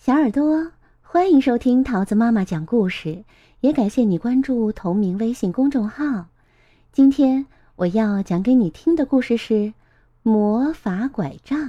[0.00, 0.70] 小耳朵，
[1.02, 3.24] 欢迎收听桃子妈妈讲故事，
[3.60, 6.26] 也感谢你关注同名微信公众号。
[6.92, 9.54] 今天我要讲给你听的故事是
[10.22, 11.60] 《魔法拐杖》，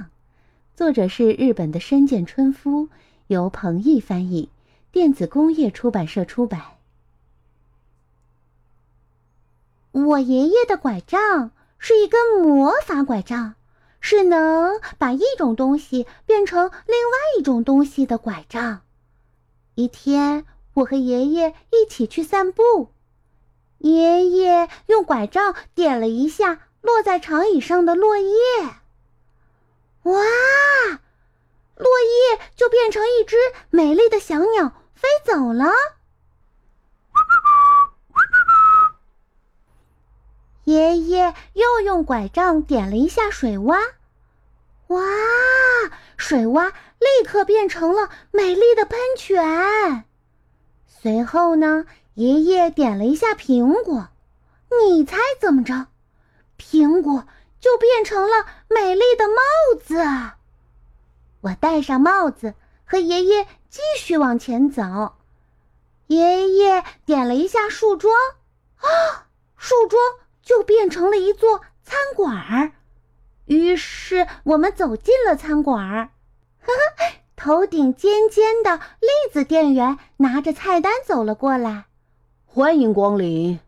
[0.76, 2.88] 作者是日本的深见春夫，
[3.26, 4.48] 由彭毅翻译，
[4.92, 6.62] 电子工业出版社出版。
[9.90, 13.56] 我爷爷的拐杖是一根魔法拐杖。
[14.00, 18.80] 是能把一种东西变成另外一种东西的拐杖。
[19.74, 20.44] 一天，
[20.74, 22.88] 我和爷爷一起去散步，
[23.78, 28.34] 爷爷用拐杖点了一下落在长椅上的落叶，
[30.02, 30.12] 哇，
[31.76, 33.36] 落叶就变成一只
[33.70, 35.70] 美丽的小鸟飞走了。
[40.70, 43.76] 爷爷又用拐杖点了一下水洼，
[44.86, 45.02] 哇，
[46.16, 46.68] 水洼
[47.00, 50.04] 立刻变成了美丽的喷泉。
[50.86, 54.10] 随后呢，爷爷点了一下苹果，
[54.86, 55.88] 你猜怎么着？
[56.56, 57.26] 苹果
[57.58, 60.36] 就变成了美丽的帽子。
[61.40, 65.14] 我戴上帽子，和爷爷继续往前走。
[66.06, 68.14] 爷爷点了一下树桩，
[68.76, 69.26] 啊，
[69.56, 70.00] 树桩。
[70.50, 72.72] 就变成了一座餐馆儿，
[73.46, 76.10] 于是我们走进了餐馆儿。
[76.58, 81.84] 哈哈，头顶尖尖的栗子店员拿着菜单走了过来，
[82.46, 83.60] 欢迎光临。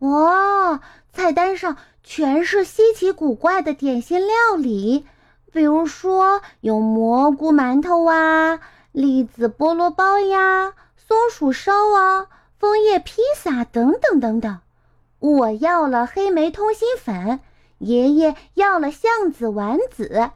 [0.00, 0.80] 哇，
[1.12, 5.06] 菜单上全是稀奇古怪的点心料理，
[5.52, 8.58] 比如说有蘑菇馒头啊、
[8.90, 12.26] 栗子菠萝包呀、松鼠烧啊、
[12.58, 14.58] 枫叶披萨等等等等。
[15.26, 17.40] 我要了黑莓通心粉，
[17.78, 20.30] 爷爷要了橡子丸子，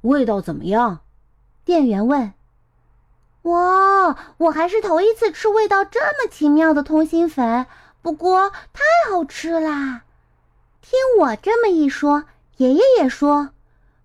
[0.00, 1.02] 味道怎么样？
[1.64, 2.32] 店员问。
[3.42, 7.66] 哇，我还是头一次吃味道这么奇妙的通心粉，
[8.02, 10.02] 不过太好吃啦！
[10.80, 12.24] 听我这么一说，
[12.56, 13.50] 爷爷也说：“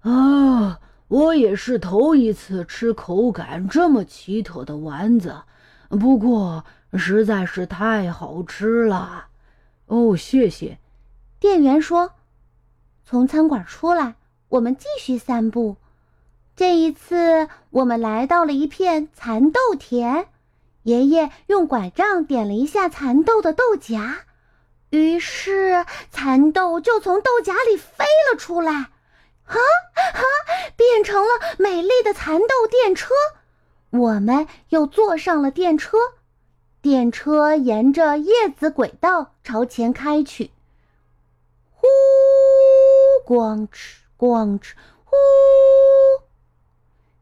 [0.01, 5.41] 啊，我也是头一次吃口感这么奇特的丸子，
[5.89, 9.26] 不过实在是太好吃了。”
[9.87, 10.77] 哦，谢谢。
[11.39, 12.11] 店员说
[13.05, 14.15] ：“从餐馆出来，
[14.49, 15.77] 我们继续散步。
[16.55, 20.27] 这一次，我们来到了一片蚕豆田。
[20.83, 24.17] 爷爷用拐杖点了一下蚕豆的豆荚，
[24.89, 28.89] 于是蚕豆就从豆荚里飞了出来，啊
[29.45, 30.21] 啊，
[30.75, 33.13] 变成了美丽的蚕豆电车。
[33.91, 35.97] 我们又坐上了电车。”
[36.87, 40.51] 电车沿着叶子轨道朝前开去，
[41.73, 41.85] 呼，
[43.25, 44.71] 咣哧咣哧，
[45.03, 45.17] 呼。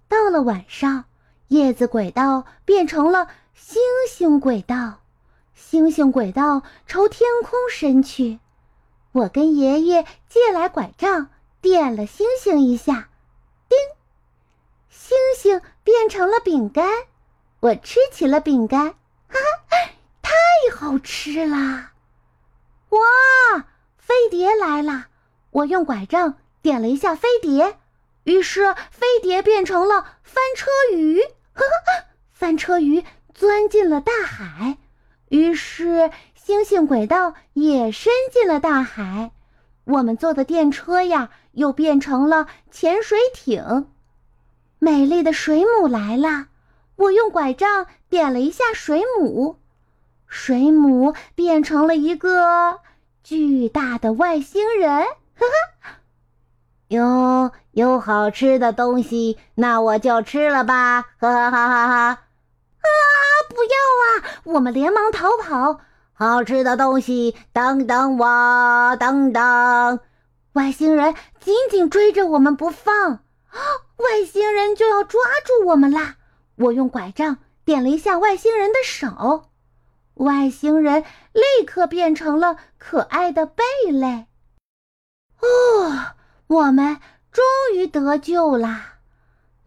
[0.08, 1.06] 到了晚上，
[1.48, 5.00] 叶子轨道变成了星星轨道，
[5.56, 8.38] 星星轨道朝天空伸去。
[9.14, 11.30] 我跟爷爷借来拐杖，
[11.62, 13.10] 点了星星一下，
[13.68, 13.76] 叮，
[14.90, 16.88] 星星变成了饼干。
[17.62, 18.94] 我吃起了饼干。
[19.40, 19.92] 啊，
[20.22, 20.32] 太
[20.76, 21.92] 好吃啦！
[22.90, 23.66] 哇，
[23.98, 25.08] 飞碟来了！
[25.52, 27.78] 我用拐杖点了一下飞碟，
[28.24, 31.22] 于是飞碟变成了翻车鱼。
[31.54, 33.04] 呵呵，翻车鱼
[33.34, 34.78] 钻进了大海，
[35.30, 39.32] 于是星星轨道也伸进了大海。
[39.86, 43.88] 我们坐的电车呀，又变成了潜水艇。
[44.80, 46.48] 美丽的水母来了。
[46.96, 49.58] 我用拐杖点了一下水母，
[50.28, 52.80] 水母变成了一个
[53.24, 55.04] 巨大的外星人。
[55.36, 55.46] 哈
[55.82, 55.98] 哈，
[56.88, 61.02] 有有好吃的东西，那我就吃了吧！
[61.20, 62.08] 哈哈哈哈哈！
[62.08, 62.20] 啊，
[63.50, 64.40] 不要啊！
[64.44, 65.82] 我们连忙逃跑。
[66.14, 70.00] 好吃的东西，等等我，等等！
[70.54, 73.60] 外星人紧紧追着我们不放啊，
[73.98, 76.16] 外星人就要抓住我们啦！
[76.56, 79.50] 我用拐杖点了一下外星人的手，
[80.16, 81.04] 外星人
[81.34, 84.28] 立刻变成了可爱的贝类。
[85.42, 86.16] 哦，
[86.48, 87.00] 我们
[87.32, 87.44] 终
[87.76, 89.00] 于得救啦！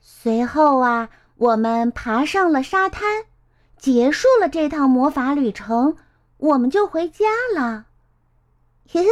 [0.01, 3.25] 随后啊，我们爬上了沙滩，
[3.77, 5.97] 结束了这趟魔法旅程，
[6.39, 7.85] 我们就回家了。
[8.89, 9.11] 嘿嘿，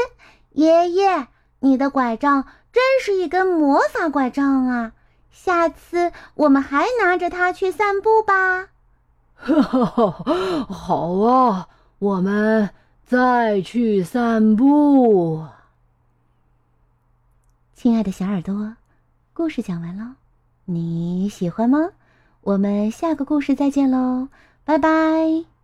[0.53, 1.29] 爷爷，
[1.61, 4.93] 你的拐杖真是一根魔法拐杖啊！
[5.37, 8.69] 下次我们还拿着它去散步吧。
[10.69, 11.69] 好啊，
[11.99, 12.71] 我们
[13.05, 15.45] 再去散步。
[17.75, 18.75] 亲爱的小耳朵，
[19.35, 20.17] 故事讲完了，
[20.65, 21.91] 你喜欢吗？
[22.41, 24.29] 我们下个故事再见喽，
[24.65, 25.56] 拜拜。